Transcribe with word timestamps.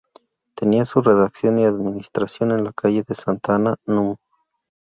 Tenía 0.55 0.85
su 0.85 0.99
redacción 1.03 1.59
y 1.59 1.63
administración 1.65 2.51
en 2.53 2.63
la 2.63 2.73
calle 2.73 3.03
de 3.03 3.13
Santa 3.13 3.53
Ana, 3.57 3.75
núm. 3.85 4.15